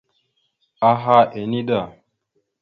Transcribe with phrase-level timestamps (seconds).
[0.91, 1.81] Aha ene da.